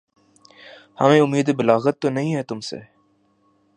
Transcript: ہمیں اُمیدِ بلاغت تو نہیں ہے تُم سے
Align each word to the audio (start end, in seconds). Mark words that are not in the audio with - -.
ہمیں 0.99 1.21
اُمیدِ 1.21 1.47
بلاغت 1.57 1.95
تو 2.01 2.09
نہیں 2.09 2.35
ہے 2.35 2.43
تُم 2.43 2.59
سے 2.59 2.79